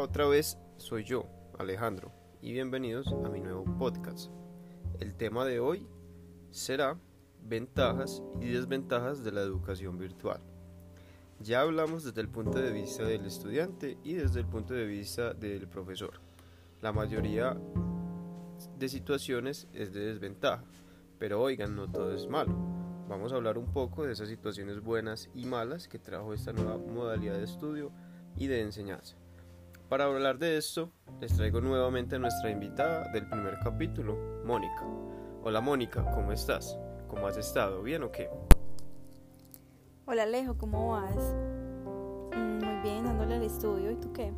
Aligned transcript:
Otra 0.00 0.26
vez, 0.26 0.56
soy 0.78 1.04
yo, 1.04 1.26
Alejandro, 1.58 2.10
y 2.40 2.54
bienvenidos 2.54 3.08
a 3.08 3.28
mi 3.28 3.42
nuevo 3.42 3.66
podcast. 3.76 4.30
El 4.98 5.14
tema 5.14 5.44
de 5.44 5.60
hoy 5.60 5.86
será 6.50 6.98
ventajas 7.42 8.22
y 8.40 8.48
desventajas 8.48 9.22
de 9.22 9.32
la 9.32 9.42
educación 9.42 9.98
virtual. 9.98 10.40
Ya 11.40 11.60
hablamos 11.60 12.02
desde 12.02 12.22
el 12.22 12.30
punto 12.30 12.58
de 12.58 12.72
vista 12.72 13.04
del 13.04 13.26
estudiante 13.26 13.98
y 14.02 14.14
desde 14.14 14.40
el 14.40 14.46
punto 14.46 14.72
de 14.72 14.86
vista 14.86 15.34
del 15.34 15.68
profesor. 15.68 16.14
La 16.80 16.92
mayoría 16.92 17.54
de 18.78 18.88
situaciones 18.88 19.68
es 19.74 19.92
de 19.92 20.00
desventaja, 20.00 20.64
pero 21.18 21.42
oigan, 21.42 21.76
no 21.76 21.92
todo 21.92 22.14
es 22.14 22.26
malo. 22.26 22.54
Vamos 23.06 23.34
a 23.34 23.36
hablar 23.36 23.58
un 23.58 23.70
poco 23.70 24.06
de 24.06 24.14
esas 24.14 24.30
situaciones 24.30 24.80
buenas 24.80 25.28
y 25.34 25.44
malas 25.44 25.88
que 25.88 25.98
trajo 25.98 26.32
esta 26.32 26.54
nueva 26.54 26.78
modalidad 26.78 27.34
de 27.34 27.44
estudio 27.44 27.92
y 28.38 28.46
de 28.46 28.62
enseñanza. 28.62 29.19
Para 29.90 30.04
hablar 30.04 30.38
de 30.38 30.56
esto, 30.56 30.92
les 31.20 31.34
traigo 31.34 31.60
nuevamente 31.60 32.14
a 32.14 32.20
nuestra 32.20 32.48
invitada 32.48 33.10
del 33.10 33.26
primer 33.28 33.58
capítulo, 33.58 34.16
Mónica. 34.44 34.86
Hola 35.42 35.60
Mónica, 35.60 36.08
¿cómo 36.12 36.30
estás? 36.30 36.78
¿Cómo 37.08 37.26
has 37.26 37.36
estado? 37.36 37.82
¿Bien 37.82 38.04
o 38.04 38.12
qué? 38.12 38.30
Hola 40.06 40.22
Alejo, 40.22 40.56
¿cómo 40.56 40.92
vas? 40.92 41.34
Mm, 42.36 42.64
muy 42.64 42.82
bien, 42.84 43.02
dándole 43.02 43.34
al 43.34 43.42
estudio. 43.42 43.90
¿Y 43.90 43.96
tú 43.96 44.12
qué? 44.12 44.32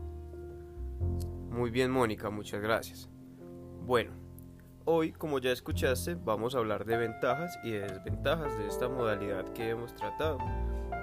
Muy 1.50 1.70
bien 1.70 1.90
Mónica, 1.90 2.30
muchas 2.30 2.62
gracias. 2.62 3.10
Bueno, 3.84 4.12
hoy 4.86 5.12
como 5.12 5.38
ya 5.38 5.52
escuchaste 5.52 6.14
vamos 6.14 6.54
a 6.54 6.60
hablar 6.60 6.86
de 6.86 6.96
ventajas 6.96 7.58
y 7.62 7.72
de 7.72 7.80
desventajas 7.80 8.56
de 8.56 8.68
esta 8.68 8.88
modalidad 8.88 9.44
que 9.52 9.68
hemos 9.68 9.94
tratado. 9.94 10.38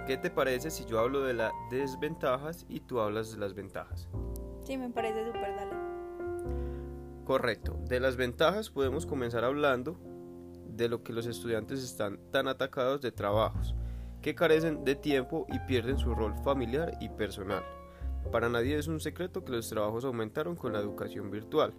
¿Qué 0.08 0.18
te 0.18 0.32
parece 0.32 0.72
si 0.72 0.86
yo 0.86 1.00
hablo 1.00 1.22
de 1.22 1.36
las 1.36 1.52
desventajas 1.70 2.66
y 2.68 2.80
tú 2.80 3.00
hablas 3.00 3.32
de 3.32 3.38
las 3.38 3.54
ventajas? 3.54 4.10
Sí, 4.70 4.78
me 4.78 4.92
parece 4.92 5.26
súper, 5.26 5.56
dale. 5.56 5.72
Correcto. 7.26 7.80
De 7.88 8.00
las 8.00 8.18
ventajas 8.18 8.70
podemos 8.70 9.08
comenzar 9.08 9.44
hablando 9.44 10.00
de 10.68 10.88
lo 10.88 11.02
que 11.02 11.12
los 11.12 11.26
estudiantes 11.26 11.84
están 11.84 12.20
tan 12.30 12.48
atacados 12.48 13.02
de 13.02 13.12
trabajos 13.12 13.74
que 14.22 14.36
carecen 14.36 14.86
de 14.86 14.94
tiempo 14.94 15.48
y 15.50 15.58
pierden 15.62 15.98
su 15.98 16.14
rol 16.14 16.36
familiar 16.44 16.96
y 17.02 17.10
personal. 17.10 17.64
Para 18.32 18.48
nadie 18.48 18.78
es 18.78 18.88
un 18.88 19.00
secreto 19.00 19.44
que 19.44 19.54
los 19.54 19.68
trabajos 19.68 20.06
aumentaron 20.06 20.56
con 20.56 20.74
la 20.74 20.80
educación 20.80 21.32
virtual, 21.32 21.74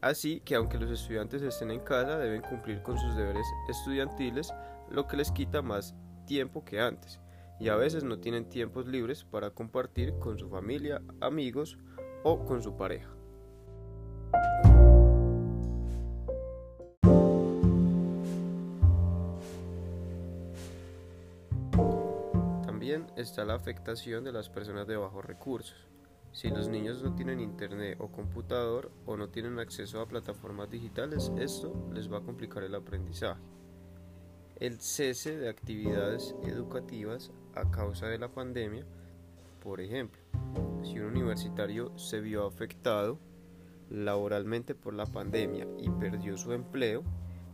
así 0.00 0.40
que 0.40 0.54
aunque 0.54 0.78
los 0.78 0.92
estudiantes 0.92 1.42
estén 1.42 1.72
en 1.72 1.80
casa 1.80 2.16
deben 2.16 2.42
cumplir 2.42 2.80
con 2.82 2.96
sus 2.96 3.16
deberes 3.16 3.46
estudiantiles, 3.68 4.54
lo 4.88 5.08
que 5.08 5.16
les 5.16 5.32
quita 5.32 5.62
más 5.62 5.96
tiempo 6.26 6.64
que 6.64 6.80
antes, 6.80 7.18
y 7.58 7.70
a 7.70 7.76
veces 7.76 8.04
no 8.04 8.20
tienen 8.20 8.48
tiempos 8.48 8.86
libres 8.86 9.24
para 9.24 9.50
compartir 9.50 10.16
con 10.20 10.38
su 10.38 10.48
familia, 10.48 11.02
amigos 11.20 11.76
o 12.22 12.44
con 12.44 12.62
su 12.62 12.76
pareja. 12.76 13.10
está 23.20 23.44
la 23.44 23.54
afectación 23.54 24.24
de 24.24 24.32
las 24.32 24.48
personas 24.48 24.86
de 24.86 24.96
bajos 24.96 25.24
recursos. 25.24 25.76
Si 26.32 26.48
los 26.48 26.68
niños 26.68 27.02
no 27.02 27.14
tienen 27.14 27.40
internet 27.40 27.96
o 28.00 28.10
computador 28.10 28.90
o 29.06 29.16
no 29.16 29.28
tienen 29.28 29.58
acceso 29.58 30.00
a 30.00 30.08
plataformas 30.08 30.70
digitales, 30.70 31.32
esto 31.38 31.72
les 31.92 32.10
va 32.10 32.18
a 32.18 32.22
complicar 32.22 32.62
el 32.62 32.74
aprendizaje. 32.74 33.40
El 34.56 34.80
cese 34.80 35.36
de 35.36 35.48
actividades 35.48 36.34
educativas 36.44 37.30
a 37.54 37.70
causa 37.70 38.06
de 38.06 38.18
la 38.18 38.28
pandemia, 38.28 38.84
por 39.62 39.80
ejemplo, 39.80 40.19
si 40.82 40.98
un 40.98 41.06
universitario 41.06 41.96
se 41.98 42.20
vio 42.20 42.46
afectado 42.46 43.18
laboralmente 43.90 44.74
por 44.74 44.94
la 44.94 45.06
pandemia 45.06 45.66
y 45.78 45.90
perdió 45.90 46.36
su 46.36 46.52
empleo, 46.52 47.02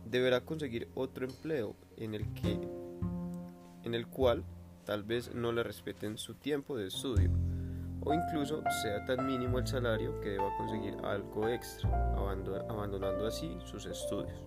deberá 0.05 0.41
conseguir 0.41 0.89
otro 0.95 1.25
empleo 1.25 1.75
en 1.97 2.13
el 2.13 2.31
que 2.33 2.59
en 3.83 3.93
el 3.93 4.07
cual 4.07 4.43
tal 4.85 5.03
vez 5.03 5.33
no 5.33 5.51
le 5.51 5.63
respeten 5.63 6.17
su 6.17 6.35
tiempo 6.35 6.77
de 6.77 6.87
estudio 6.87 7.31
o 8.01 8.13
incluso 8.13 8.63
sea 8.81 9.03
tan 9.05 9.25
mínimo 9.25 9.59
el 9.59 9.67
salario 9.67 10.19
que 10.21 10.29
deba 10.29 10.55
conseguir 10.57 10.95
algo 11.03 11.47
extra, 11.49 12.13
abandonando 12.69 13.25
así 13.25 13.57
sus 13.65 13.85
estudios. 13.85 14.45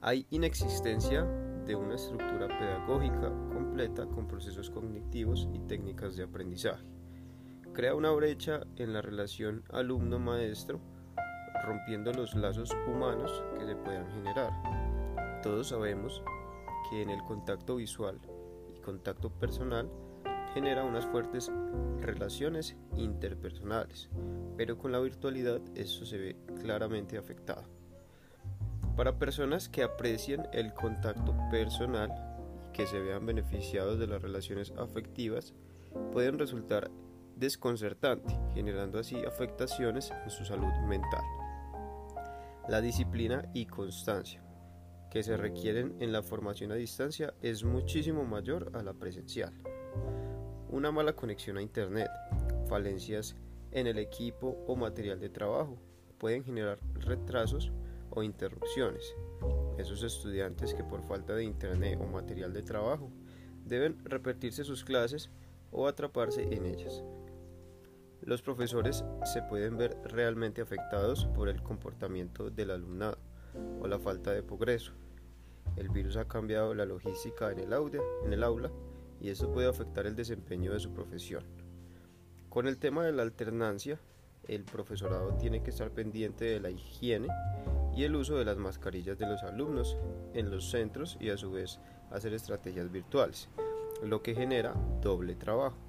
Hay 0.00 0.26
inexistencia 0.30 1.24
de 1.66 1.74
una 1.74 1.96
estructura 1.96 2.46
pedagógica 2.46 3.28
completa 3.52 4.06
con 4.06 4.26
procesos 4.26 4.70
cognitivos 4.70 5.48
y 5.52 5.58
técnicas 5.60 6.16
de 6.16 6.22
aprendizaje. 6.22 6.97
Crea 7.78 7.94
una 7.94 8.10
brecha 8.10 8.66
en 8.74 8.92
la 8.92 9.02
relación 9.02 9.62
alumno-maestro, 9.70 10.80
rompiendo 11.64 12.12
los 12.12 12.34
lazos 12.34 12.76
humanos 12.88 13.44
que 13.56 13.66
se 13.66 13.76
puedan 13.76 14.10
generar. 14.14 14.50
Todos 15.44 15.68
sabemos 15.68 16.20
que 16.90 17.02
en 17.02 17.10
el 17.10 17.22
contacto 17.22 17.76
visual 17.76 18.18
contacto 18.84 19.30
personal 19.30 19.88
genera 20.54 20.82
unas 20.82 21.06
fuertes 21.06 21.52
relaciones 22.00 22.76
interpersonales, 22.96 24.10
pero 24.56 24.76
con 24.76 24.90
la 24.90 24.98
virtualidad 24.98 25.60
eso 25.76 26.04
se 26.04 26.18
ve 26.18 26.36
claramente 26.60 27.16
afectado. 27.16 27.62
Para 28.96 29.20
personas 29.20 29.68
que 29.68 29.84
aprecian 29.84 30.48
el 30.52 30.74
contacto 30.74 31.32
personal 31.48 32.10
y 32.68 32.72
que 32.72 32.88
se 32.88 32.98
vean 32.98 33.24
beneficiados 33.24 34.00
de 34.00 34.08
las 34.08 34.20
relaciones 34.20 34.72
afectivas, 34.76 35.54
pueden 36.12 36.40
resultar 36.40 36.90
desconcertante, 37.38 38.34
generando 38.54 38.98
así 38.98 39.16
afectaciones 39.24 40.10
en 40.24 40.30
su 40.30 40.44
salud 40.44 40.72
mental. 40.86 41.24
La 42.68 42.80
disciplina 42.80 43.48
y 43.54 43.66
constancia 43.66 44.42
que 45.10 45.22
se 45.22 45.36
requieren 45.36 45.96
en 46.00 46.12
la 46.12 46.22
formación 46.22 46.72
a 46.72 46.74
distancia 46.74 47.32
es 47.40 47.64
muchísimo 47.64 48.24
mayor 48.24 48.70
a 48.74 48.82
la 48.82 48.92
presencial. 48.92 49.52
Una 50.70 50.92
mala 50.92 51.14
conexión 51.14 51.56
a 51.56 51.62
Internet, 51.62 52.10
falencias 52.68 53.34
en 53.70 53.86
el 53.86 53.98
equipo 53.98 54.62
o 54.66 54.76
material 54.76 55.18
de 55.18 55.30
trabajo 55.30 55.78
pueden 56.18 56.44
generar 56.44 56.78
retrasos 56.94 57.72
o 58.10 58.22
interrupciones. 58.22 59.14
Esos 59.78 60.02
estudiantes 60.02 60.74
que 60.74 60.84
por 60.84 61.02
falta 61.02 61.34
de 61.34 61.44
Internet 61.44 61.98
o 62.02 62.06
material 62.06 62.52
de 62.52 62.62
trabajo 62.62 63.10
deben 63.64 64.04
repetirse 64.04 64.64
sus 64.64 64.84
clases 64.84 65.30
o 65.70 65.86
atraparse 65.86 66.42
en 66.42 66.66
ellas. 66.66 67.02
Los 68.28 68.42
profesores 68.42 69.06
se 69.24 69.40
pueden 69.40 69.78
ver 69.78 69.96
realmente 70.04 70.60
afectados 70.60 71.24
por 71.34 71.48
el 71.48 71.62
comportamiento 71.62 72.50
del 72.50 72.72
alumnado 72.72 73.16
o 73.80 73.86
la 73.86 73.98
falta 73.98 74.32
de 74.32 74.42
progreso. 74.42 74.92
El 75.76 75.88
virus 75.88 76.18
ha 76.18 76.28
cambiado 76.28 76.74
la 76.74 76.84
logística 76.84 77.50
en 77.50 77.58
el, 77.58 77.72
aula, 78.42 78.70
y 79.18 79.30
esto 79.30 79.50
puede 79.50 79.66
afectar 79.66 80.04
el 80.04 80.14
desempeño 80.14 80.74
de 80.74 80.78
su 80.78 80.92
profesión. 80.92 81.42
Con 82.50 82.68
el 82.68 82.76
tema 82.76 83.02
de 83.02 83.12
la 83.12 83.22
alternancia, 83.22 83.98
el 84.46 84.64
profesorado 84.64 85.32
tiene 85.38 85.62
que 85.62 85.70
estar 85.70 85.90
pendiente 85.90 86.44
de 86.44 86.60
la 86.60 86.68
higiene 86.68 87.28
y 87.96 88.04
el 88.04 88.14
uso 88.14 88.36
de 88.36 88.44
las 88.44 88.58
mascarillas 88.58 89.16
de 89.16 89.26
los 89.26 89.42
alumnos 89.42 89.96
en 90.34 90.50
los 90.50 90.70
centros 90.70 91.16
y 91.18 91.30
a 91.30 91.38
su 91.38 91.50
vez 91.50 91.80
hacer 92.10 92.34
estrategias 92.34 92.92
virtuales, 92.92 93.48
lo 94.02 94.20
que 94.22 94.34
genera 94.34 94.74
doble 95.00 95.34
trabajo. 95.34 95.87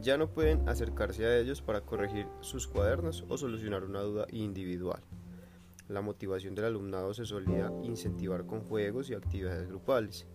Ya 0.00 0.18
no 0.18 0.28
pueden 0.28 0.68
acercarse 0.68 1.24
a 1.24 1.38
ellos 1.38 1.62
para 1.62 1.80
corregir 1.80 2.26
sus 2.40 2.66
cuadernos 2.66 3.24
o 3.28 3.38
solucionar 3.38 3.84
una 3.84 4.00
duda 4.00 4.26
individual. 4.30 5.00
La 5.88 6.00
motivación 6.00 6.54
del 6.54 6.64
alumnado 6.64 7.14
se 7.14 7.26
solía 7.26 7.70
incentivar 7.82 8.44
con 8.46 8.62
juegos 8.62 9.08
y 9.08 9.14
actividades 9.14 9.68
grupales, 9.68 10.26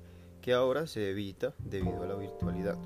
que 0.41 0.53
ahora 0.53 0.87
se 0.87 1.09
evita 1.09 1.53
debido 1.59 2.03
a 2.03 2.07
la 2.07 2.15
virtualidad. 2.15 2.77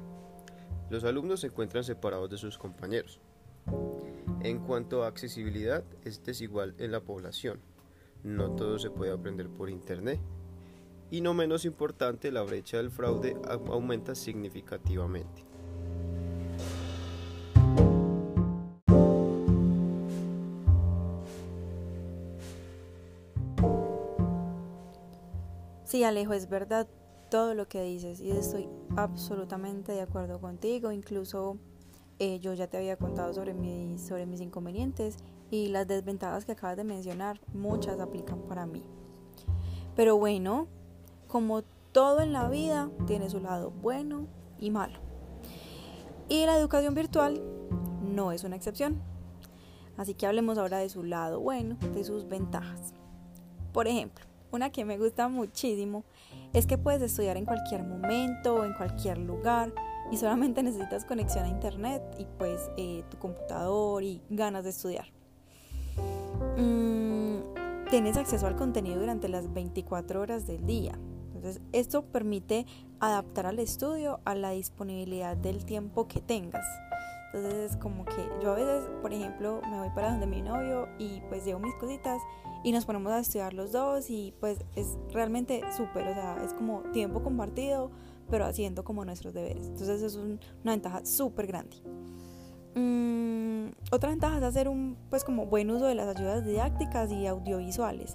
Los 0.89 1.03
alumnos 1.03 1.41
se 1.41 1.47
encuentran 1.47 1.83
separados 1.83 2.29
de 2.29 2.37
sus 2.37 2.57
compañeros. 2.57 3.19
En 4.41 4.59
cuanto 4.59 5.03
a 5.03 5.07
accesibilidad, 5.07 5.83
es 6.03 6.23
desigual 6.23 6.73
en 6.79 6.91
la 6.91 7.01
población. 7.01 7.59
No 8.23 8.51
todo 8.51 8.79
se 8.79 8.89
puede 8.89 9.11
aprender 9.11 9.47
por 9.49 9.69
Internet. 9.69 10.19
Y 11.11 11.21
no 11.21 11.33
menos 11.33 11.65
importante, 11.65 12.31
la 12.31 12.41
brecha 12.41 12.77
del 12.77 12.89
fraude 12.89 13.37
aumenta 13.69 14.15
significativamente. 14.15 15.52
Sí, 25.93 26.03
Alejo, 26.03 26.33
es 26.33 26.49
verdad 26.49 26.87
todo 27.29 27.53
lo 27.53 27.67
que 27.67 27.83
dices 27.83 28.19
y 28.19 28.31
estoy 28.31 28.67
absolutamente 28.95 29.91
de 29.91 30.01
acuerdo 30.01 30.41
contigo. 30.41 30.91
Incluso 30.91 31.59
eh, 32.17 32.39
yo 32.39 32.55
ya 32.55 32.65
te 32.65 32.77
había 32.77 32.97
contado 32.97 33.31
sobre, 33.31 33.53
mis, 33.53 34.01
sobre 34.01 34.25
mis 34.25 34.41
inconvenientes 34.41 35.17
y 35.51 35.67
las 35.67 35.87
desventajas 35.87 36.45
que 36.45 36.53
acabas 36.53 36.77
de 36.77 36.83
mencionar, 36.83 37.39
muchas 37.53 37.99
aplican 37.99 38.39
para 38.47 38.65
mí. 38.65 38.81
Pero 39.95 40.17
bueno, 40.17 40.67
como 41.27 41.61
todo 41.91 42.21
en 42.21 42.33
la 42.33 42.49
vida, 42.49 42.89
tiene 43.05 43.29
su 43.29 43.39
lado 43.39 43.69
bueno 43.69 44.25
y 44.57 44.71
malo. 44.71 44.97
Y 46.27 46.43
la 46.47 46.57
educación 46.57 46.95
virtual 46.95 47.39
no 48.01 48.31
es 48.31 48.43
una 48.43 48.55
excepción. 48.55 48.99
Así 49.95 50.15
que 50.15 50.25
hablemos 50.25 50.57
ahora 50.57 50.79
de 50.79 50.89
su 50.89 51.03
lado 51.03 51.39
bueno, 51.39 51.77
de 51.93 52.03
sus 52.03 52.27
ventajas. 52.27 52.95
Por 53.71 53.87
ejemplo, 53.87 54.32
una 54.53 54.69
que 54.69 54.85
me 54.85 54.97
gusta 54.97 55.27
muchísimo 55.27 56.03
es 56.53 56.67
que 56.67 56.77
puedes 56.77 57.01
estudiar 57.01 57.37
en 57.37 57.45
cualquier 57.45 57.83
momento 57.83 58.63
en 58.63 58.73
cualquier 58.73 59.17
lugar 59.17 59.73
y 60.11 60.17
solamente 60.17 60.61
necesitas 60.63 61.05
conexión 61.05 61.45
a 61.45 61.49
internet 61.49 62.01
y 62.19 62.25
pues 62.37 62.69
eh, 62.77 63.03
tu 63.09 63.17
computador 63.17 64.03
y 64.03 64.21
ganas 64.29 64.63
de 64.63 64.69
estudiar. 64.69 65.07
Mm, 66.57 67.89
tienes 67.89 68.15
acceso 68.17 68.45
al 68.45 68.55
contenido 68.55 68.99
durante 68.99 69.27
las 69.27 69.51
24 69.51 70.21
horas 70.21 70.45
del 70.45 70.65
día. 70.65 70.93
Entonces, 71.33 71.61
esto 71.71 72.05
permite 72.05 72.65
adaptar 72.99 73.47
al 73.47 73.59
estudio 73.59 74.19
a 74.23 74.35
la 74.35 74.51
disponibilidad 74.51 75.35
del 75.35 75.65
tiempo 75.65 76.07
que 76.07 76.21
tengas. 76.21 76.65
Entonces 77.33 77.71
es 77.71 77.77
como 77.77 78.05
que 78.05 78.29
yo 78.43 78.51
a 78.51 78.55
veces, 78.55 78.83
por 79.01 79.11
ejemplo, 79.11 79.59
me 79.67 79.79
voy 79.79 79.89
para 79.89 80.11
donde 80.11 80.27
mi 80.27 80.43
novio 80.43 80.87
y 80.99 81.19
pues 81.29 81.43
llevo 81.43 81.59
mis 81.59 81.73
cositas 81.75 82.21
y 82.63 82.71
nos 82.71 82.85
ponemos 82.85 83.11
a 83.11 83.19
estudiar 83.19 83.53
los 83.53 83.71
dos 83.71 84.09
y 84.09 84.33
pues 84.39 84.59
es 84.75 84.97
realmente 85.11 85.61
súper, 85.75 86.07
o 86.07 86.13
sea, 86.13 86.41
es 86.43 86.53
como 86.53 86.81
tiempo 86.91 87.21
compartido, 87.21 87.91
pero 88.29 88.45
haciendo 88.45 88.83
como 88.83 89.05
nuestros 89.05 89.33
deberes. 89.33 89.67
Entonces 89.67 90.01
es 90.01 90.15
una 90.15 90.71
ventaja 90.71 91.05
súper 91.05 91.47
grande. 91.47 91.77
Mm, 92.75 93.73
otra 93.91 94.09
ventaja 94.09 94.37
es 94.37 94.43
hacer 94.43 94.67
un 94.67 94.97
pues 95.09 95.23
como 95.23 95.45
buen 95.45 95.69
uso 95.69 95.85
de 95.85 95.95
las 95.95 96.15
ayudas 96.15 96.45
didácticas 96.45 97.11
y 97.11 97.27
audiovisuales. 97.27 98.13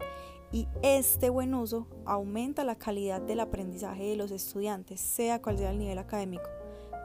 Y 0.51 0.67
este 0.83 1.29
buen 1.29 1.53
uso 1.55 1.87
aumenta 2.07 2.65
la 2.65 2.77
calidad 2.77 3.21
del 3.21 3.41
aprendizaje 3.41 4.05
de 4.05 4.17
los 4.17 4.31
estudiantes, 4.31 4.99
sea 5.01 5.43
cual 5.43 5.59
sea 5.59 5.71
el 5.71 5.79
nivel 5.79 5.99
académico, 5.99 6.49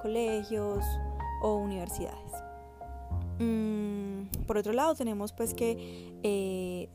colegios, 0.01 0.85
o 1.43 1.57
universidades. 1.57 2.31
Mm, 3.39 4.45
por 4.47 4.57
otro 4.57 4.73
lado, 4.73 4.95
tenemos 4.95 5.33
pues 5.33 5.53
que 5.53 6.15
eh, 6.23 6.89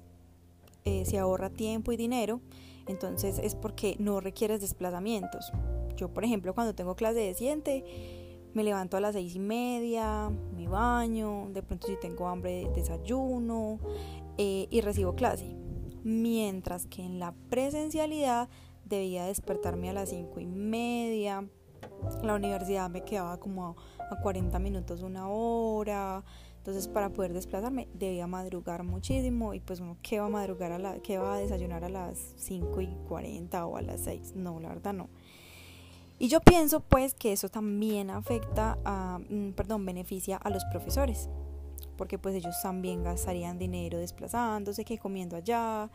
eh, 0.89 1.05
se 1.05 1.19
ahorra 1.19 1.51
tiempo 1.51 1.93
y 1.93 1.97
dinero, 1.97 2.41
entonces 2.87 3.39
es 3.39 3.55
porque 3.55 3.97
no 3.99 4.21
requieres 4.21 4.61
desplazamientos. 4.61 5.53
Yo, 5.97 6.09
por 6.09 6.25
ejemplo, 6.25 6.55
cuando 6.55 6.75
tengo 6.75 6.97
clase 6.97 7.21
de 7.21 7.35
siente, 7.35 7.85
me 8.55 8.65
levanto 8.65 8.97
a 8.97 9.01
las 9.01 9.15
seis 9.15 9.35
y 9.35 9.39
media, 9.39 10.31
me 10.57 10.67
baño, 10.67 11.49
de 11.53 11.63
pronto 11.63 11.87
si 11.87 11.97
tengo 12.01 12.29
hambre 12.29 12.71
desayuno 12.75 13.79
eh, 14.39 14.67
y 14.71 14.81
recibo 14.81 15.15
clase. 15.15 15.55
Mientras 16.05 16.87
que 16.87 17.03
en 17.03 17.19
la 17.19 17.35
presencialidad 17.51 18.49
debía 18.85 19.27
despertarme 19.27 19.91
a 19.91 19.93
las 19.93 20.09
cinco 20.09 20.41
y 20.41 20.47
media, 20.47 21.47
la 22.23 22.35
universidad 22.35 22.89
me 22.89 23.05
quedaba 23.05 23.39
como 23.39 23.77
a 24.11 24.21
40 24.23 24.59
minutos, 24.59 25.03
una 25.03 25.29
hora. 25.29 26.25
Entonces 26.69 26.87
para 26.87 27.09
poder 27.09 27.33
desplazarme 27.33 27.89
debía 27.95 28.27
madrugar 28.27 28.83
muchísimo 28.83 29.55
y 29.55 29.61
pues 29.61 29.81
uno 29.81 29.97
va 30.13 30.27
a 30.27 30.29
madrugar 30.29 30.71
a 30.73 30.79
la, 30.79 30.99
que 30.99 31.17
va 31.17 31.37
a 31.37 31.39
desayunar 31.39 31.83
a 31.83 31.89
las 31.89 32.19
5 32.37 32.83
y 32.83 32.89
40 33.09 33.65
o 33.65 33.79
a 33.79 33.81
las 33.81 34.03
6. 34.03 34.35
No, 34.37 34.61
la 34.61 34.69
verdad 34.69 34.93
no. 34.93 35.09
Y 36.19 36.29
yo 36.29 36.41
pienso 36.41 36.81
pues 36.81 37.15
que 37.15 37.33
eso 37.33 37.49
también 37.49 38.11
afecta 38.11 38.79
a, 38.85 39.19
mm, 39.19 39.53
perdón, 39.53 39.87
beneficia 39.87 40.37
a 40.37 40.51
los 40.51 40.63
profesores, 40.67 41.31
porque 41.97 42.19
pues 42.19 42.35
ellos 42.35 42.55
también 42.63 43.03
gastarían 43.03 43.59
dinero 43.59 43.97
desplazándose 43.97 44.85
que 44.85 44.99
comiendo 44.99 45.37
allá. 45.37 45.91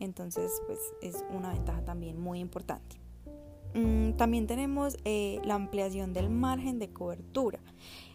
Entonces 0.00 0.62
pues 0.64 0.78
es 1.02 1.22
una 1.28 1.52
ventaja 1.52 1.84
también 1.84 2.18
muy 2.18 2.38
importante. 2.38 3.03
Mm, 3.74 4.12
también 4.12 4.46
tenemos 4.46 4.96
eh, 5.04 5.40
la 5.44 5.56
ampliación 5.56 6.12
del 6.12 6.30
margen 6.30 6.78
de 6.78 6.90
cobertura. 6.90 7.58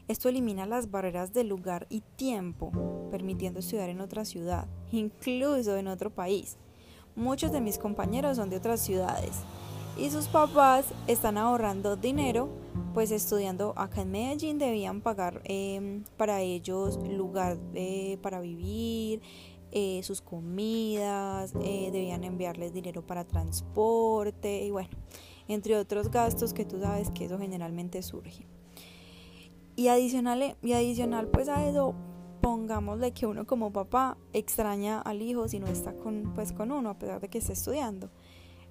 Esto 0.07 0.29
elimina 0.29 0.65
las 0.65 0.89
barreras 0.89 1.33
de 1.33 1.43
lugar 1.43 1.85
y 1.89 2.01
tiempo, 2.15 2.71
permitiendo 3.11 3.59
estudiar 3.59 3.89
en 3.89 4.01
otra 4.01 4.25
ciudad, 4.25 4.67
incluso 4.91 5.75
en 5.75 5.87
otro 5.87 6.09
país. 6.09 6.57
Muchos 7.15 7.51
de 7.51 7.61
mis 7.61 7.77
compañeros 7.77 8.37
son 8.37 8.49
de 8.49 8.55
otras 8.55 8.79
ciudades 8.79 9.31
y 9.97 10.09
sus 10.09 10.27
papás 10.27 10.85
están 11.07 11.37
ahorrando 11.37 11.97
dinero, 11.97 12.49
pues 12.93 13.11
estudiando 13.11 13.73
acá 13.75 14.01
en 14.01 14.11
Medellín 14.11 14.57
debían 14.57 15.01
pagar 15.01 15.41
em, 15.43 16.05
para 16.15 16.41
ellos 16.41 16.97
lugar 17.05 17.57
eh, 17.75 18.17
para 18.21 18.39
vivir, 18.39 19.21
eh, 19.71 20.01
sus 20.03 20.21
comidas, 20.21 21.53
debían 21.53 22.23
enviarles 22.23 22.73
dinero 22.73 23.05
para 23.05 23.25
transporte 23.25 24.63
y 24.63 24.71
bueno 24.71 24.89
entre 25.49 25.75
otros 25.75 26.09
gastos 26.09 26.53
que 26.53 26.63
tú 26.63 26.79
sabes 26.79 27.09
que 27.09 27.25
eso 27.25 27.37
generalmente 27.37 28.01
surge. 28.01 28.47
Y 29.75 29.87
adicional, 29.87 30.55
y 30.61 30.73
adicional 30.73 31.27
pues 31.27 31.49
a 31.49 31.67
eso, 31.67 31.95
pongámosle 32.41 33.11
que 33.11 33.25
uno 33.25 33.45
como 33.45 33.73
papá 33.73 34.17
extraña 34.31 35.01
al 35.01 35.21
hijo 35.21 35.47
si 35.47 35.59
no 35.59 35.67
está 35.67 35.93
con, 35.93 36.33
pues, 36.35 36.53
con 36.53 36.71
uno, 36.71 36.91
a 36.91 36.99
pesar 36.99 37.19
de 37.19 37.29
que 37.29 37.39
esté 37.39 37.53
estudiando. 37.53 38.09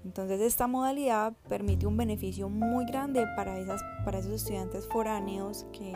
Entonces 0.04 0.40
esta 0.40 0.68
modalidad 0.68 1.34
permite 1.48 1.86
un 1.86 1.96
beneficio 1.96 2.48
muy 2.48 2.86
grande 2.86 3.26
para, 3.34 3.58
esas, 3.58 3.82
para 4.04 4.18
esos 4.20 4.32
estudiantes 4.32 4.86
foráneos 4.86 5.66
que, 5.72 5.92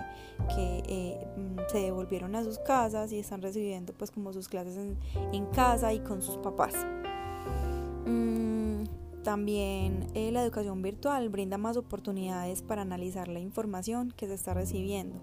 que 0.55 0.83
eh, 0.89 1.27
mm, 1.37 1.71
se 1.71 1.79
devolvieron 1.79 2.35
a 2.35 2.43
sus 2.43 2.59
casas 2.59 3.13
y 3.13 3.21
están 3.21 3.43
recibiendo 3.43 3.93
pues 3.93 4.11
como 4.11 4.33
sus 4.33 4.49
clases 4.49 4.77
en 4.77 5.47
casa 5.47 5.93
y 5.93 6.01
con 6.01 6.21
sus 6.21 6.37
papás. 6.39 6.75
También 9.23 10.09
eh, 10.15 10.33
la 10.33 10.43
educación 10.43 10.83
virtual 10.83 11.29
brinda 11.29 11.57
más 11.57 11.77
oportunidades 11.77 12.63
para 12.63 12.83
analizar 12.83 13.29
la 13.29 13.39
información 13.39 14.13
que 14.17 14.27
se 14.27 14.35
está 14.35 14.53
recibiendo 14.53 15.21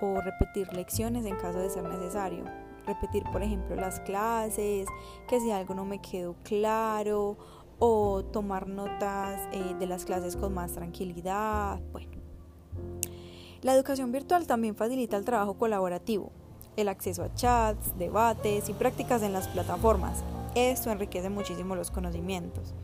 o 0.00 0.20
repetir 0.20 0.72
lecciones 0.72 1.26
en 1.26 1.36
caso 1.36 1.58
de 1.58 1.68
ser 1.68 1.84
necesario. 1.84 2.44
Repetir, 2.86 3.24
por 3.30 3.42
ejemplo, 3.42 3.76
las 3.76 4.00
clases, 4.00 4.86
que 5.28 5.40
si 5.40 5.50
algo 5.50 5.74
no 5.74 5.84
me 5.84 6.00
quedó 6.00 6.36
claro, 6.42 7.36
o 7.78 8.24
tomar 8.24 8.66
notas 8.66 9.40
eh, 9.52 9.74
de 9.78 9.86
las 9.86 10.04
clases 10.04 10.36
con 10.36 10.54
más 10.54 10.72
tranquilidad. 10.72 11.80
Bueno, 11.92 12.10
la 13.62 13.74
educación 13.74 14.10
virtual 14.10 14.46
también 14.46 14.74
facilita 14.74 15.16
el 15.16 15.24
trabajo 15.24 15.54
colaborativo, 15.54 16.32
el 16.76 16.88
acceso 16.88 17.22
a 17.22 17.34
chats, 17.34 17.96
debates 17.98 18.68
y 18.68 18.72
prácticas 18.72 19.22
en 19.22 19.32
las 19.32 19.48
plataformas. 19.48 20.24
Esto 20.54 20.90
enriquece 20.90 21.28
muchísimo 21.28 21.76
los 21.76 21.90
conocimientos. 21.90 22.74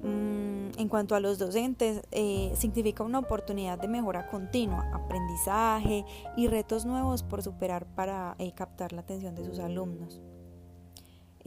Mm, 0.00 0.78
en 0.78 0.88
cuanto 0.88 1.14
a 1.14 1.20
los 1.20 1.38
docentes, 1.38 2.02
eh, 2.10 2.52
significa 2.54 3.02
una 3.02 3.18
oportunidad 3.18 3.78
de 3.78 3.88
mejora 3.88 4.26
continua, 4.28 4.90
aprendizaje 4.92 6.04
y 6.36 6.48
retos 6.48 6.84
nuevos 6.84 7.22
por 7.22 7.42
superar 7.42 7.86
para 7.94 8.36
eh, 8.38 8.52
captar 8.52 8.92
la 8.92 9.00
atención 9.00 9.34
de 9.34 9.44
sus 9.44 9.58
alumnos. 9.58 10.20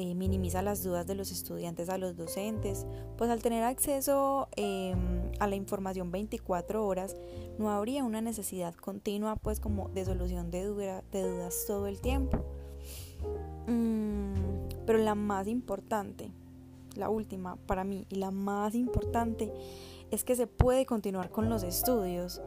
Eh, 0.02 0.16
minimiza 0.16 0.62
las 0.62 0.82
dudas 0.82 1.06
de 1.08 1.14
los 1.14 1.30
estudiantes 1.30 1.90
a 1.90 1.98
los 1.98 2.16
docentes, 2.16 2.88
pues 3.18 3.30
al 3.30 3.42
tener 3.42 3.66
acceso 3.66 4.48
em, 4.56 5.30
a 5.42 5.48
la 5.48 5.58
información 5.58 6.10
24 6.10 6.88
horas, 6.88 7.18
no 7.58 7.70
habría 7.70 8.06
una 8.06 8.22
necesidad 8.22 8.74
continua 8.76 9.36
pues 9.36 9.60
como 9.60 9.90
de 9.90 10.06
solución 10.06 10.52
de, 10.52 10.64
dudas 10.64 11.66
todo 11.68 11.88
el 11.88 12.00
tiempo. 12.00 12.46
Mm, 13.68 14.86
pero 14.86 15.00
la 15.00 15.16
más 15.16 15.48
importante, 15.48 16.32
la 17.00 17.10
última 17.10 17.56
para 17.66 17.84
mí 17.84 18.06
y 18.10 18.16
la 18.16 18.32
más 18.32 18.76
importante, 18.76 19.52
es 20.12 20.24
que 20.24 20.36
se 20.36 20.48
puede 20.48 20.86
continuar 20.86 21.32
con 21.32 21.50
los 21.50 21.64
estudios 21.64 22.42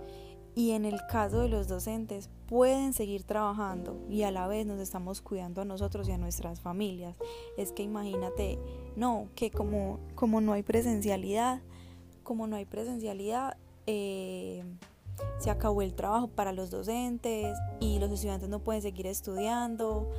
y 0.54 0.73
en 0.73 0.85
el 0.85 1.00
caso 1.06 1.40
de 1.40 1.49
los 1.49 1.66
docentes 1.66 2.28
pueden 2.47 2.92
seguir 2.92 3.25
trabajando 3.25 3.99
y 4.11 4.23
a 4.25 4.30
la 4.30 4.47
vez 4.47 4.66
nos 4.66 4.80
estamos 4.80 5.23
cuidando 5.23 5.62
a 5.62 5.64
nosotros 5.64 6.09
y 6.09 6.12
a 6.12 6.18
nuestras 6.18 6.61
familias. 6.61 7.16
Es 7.56 7.73
que 7.73 7.82
imagínate, 7.82 8.59
no, 8.94 9.28
que 9.35 9.50
como, 9.50 9.99
como 10.14 10.40
no 10.40 10.52
hay 10.52 10.62
presencialidad, 10.62 11.62
como 12.23 12.47
no 12.47 12.56
hay 12.56 12.66
presencialidad, 12.66 13.56
eh, 13.87 14.64
se 15.38 15.50
acabó 15.50 15.82
el 15.82 15.94
trabajo 15.94 16.28
para 16.28 16.52
los 16.52 16.71
docentes 16.71 17.56
y 17.80 17.99
los 17.99 18.11
estudiantes 18.11 18.49
no 18.49 18.61
pueden 18.61 18.82
seguir 18.82 19.06
estudiando. 19.06 20.11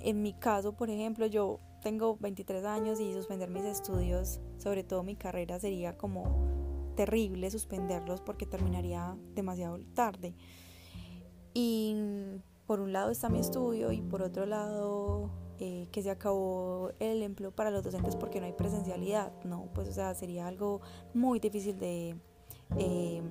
En 0.00 0.22
mi 0.22 0.34
caso, 0.34 0.72
por 0.72 0.90
ejemplo, 0.90 1.26
yo 1.26 1.60
tengo 1.82 2.16
23 2.20 2.64
años 2.64 3.00
y 3.00 3.12
suspender 3.12 3.50
mis 3.50 3.64
estudios, 3.64 4.40
sobre 4.58 4.84
todo 4.84 5.02
mi 5.02 5.16
carrera, 5.16 5.58
sería 5.58 5.96
como 5.96 6.92
terrible 6.96 7.50
suspenderlos 7.50 8.20
porque 8.20 8.46
terminaría 8.46 9.16
demasiado 9.34 9.78
tarde. 9.94 10.34
Y 11.54 11.96
por 12.66 12.80
un 12.80 12.92
lado 12.92 13.10
está 13.10 13.28
mi 13.28 13.38
estudio 13.38 13.92
y 13.92 14.02
por 14.02 14.22
otro 14.22 14.44
lado 14.46 15.30
eh, 15.58 15.88
que 15.92 16.02
se 16.02 16.10
acabó 16.10 16.90
el 16.98 17.22
empleo 17.22 17.50
para 17.50 17.70
los 17.70 17.84
docentes 17.84 18.16
porque 18.16 18.40
no 18.40 18.46
hay 18.46 18.52
presencialidad. 18.52 19.32
No, 19.44 19.68
pues 19.72 19.88
o 19.88 19.92
sea, 19.92 20.14
sería 20.14 20.48
algo 20.48 20.80
muy 21.14 21.38
difícil 21.38 21.78
de, 21.78 22.16
eh, 22.78 23.22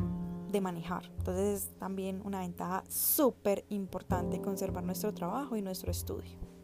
de 0.51 0.61
manejar. 0.61 1.11
Entonces 1.17 1.63
es 1.63 1.77
también 1.77 2.21
una 2.23 2.39
ventaja 2.39 2.83
súper 2.87 3.65
importante 3.69 4.41
conservar 4.41 4.83
nuestro 4.83 5.13
trabajo 5.13 5.55
y 5.55 5.61
nuestro 5.61 5.91
estudio. 5.91 6.54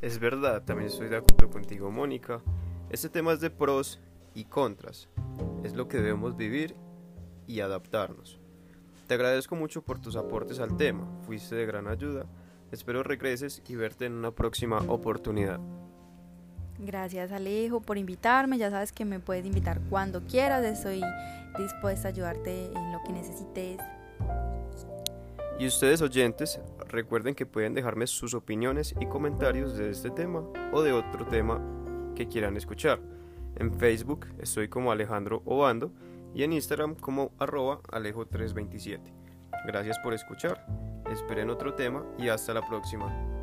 Es 0.00 0.18
verdad, 0.18 0.62
también 0.64 0.88
estoy 0.88 1.08
de 1.08 1.16
acuerdo 1.16 1.50
contigo, 1.50 1.90
Mónica. 1.90 2.42
Este 2.90 3.08
tema 3.08 3.32
es 3.32 3.40
de 3.40 3.50
pros 3.50 4.00
y 4.34 4.44
contras. 4.44 5.08
Es 5.62 5.74
lo 5.74 5.88
que 5.88 5.98
debemos 5.98 6.36
vivir 6.36 6.76
y 7.46 7.60
adaptarnos. 7.60 8.38
Te 9.06 9.14
agradezco 9.14 9.56
mucho 9.56 9.82
por 9.82 9.98
tus 9.98 10.16
aportes 10.16 10.60
al 10.60 10.76
tema, 10.76 11.06
fuiste 11.26 11.54
de 11.54 11.66
gran 11.66 11.88
ayuda. 11.88 12.26
Espero 12.72 13.02
regreses 13.02 13.62
y 13.68 13.76
verte 13.76 14.06
en 14.06 14.14
una 14.14 14.30
próxima 14.30 14.78
oportunidad. 14.88 15.60
Gracias 16.78 17.30
Alejo 17.30 17.80
por 17.80 17.98
invitarme, 17.98 18.58
ya 18.58 18.70
sabes 18.70 18.92
que 18.92 19.04
me 19.04 19.20
puedes 19.20 19.46
invitar 19.46 19.80
cuando 19.90 20.24
quieras, 20.24 20.64
estoy 20.64 21.02
dispuesta 21.56 22.08
a 22.08 22.10
ayudarte 22.10 22.66
en 22.66 22.92
lo 22.92 23.00
que 23.06 23.12
necesites. 23.12 23.78
Y 25.58 25.66
ustedes 25.66 26.02
oyentes, 26.02 26.60
recuerden 26.88 27.34
que 27.34 27.46
pueden 27.46 27.74
dejarme 27.74 28.06
sus 28.06 28.34
opiniones 28.34 28.94
y 29.00 29.06
comentarios 29.06 29.76
de 29.76 29.90
este 29.90 30.10
tema 30.10 30.44
o 30.72 30.82
de 30.82 30.92
otro 30.92 31.26
tema 31.26 31.60
que 32.16 32.26
quieran 32.26 32.56
escuchar. 32.56 33.00
En 33.56 33.72
Facebook 33.72 34.26
estoy 34.40 34.68
como 34.68 34.90
Alejandro 34.90 35.42
Obando 35.44 35.92
y 36.34 36.42
en 36.42 36.52
Instagram 36.52 36.96
como 36.96 37.32
arroba 37.38 37.80
alejo327. 37.84 39.00
Gracias 39.66 39.98
por 40.00 40.12
escuchar, 40.12 40.66
esperen 41.10 41.50
otro 41.50 41.74
tema 41.74 42.04
y 42.18 42.28
hasta 42.28 42.52
la 42.52 42.66
próxima. 42.66 43.33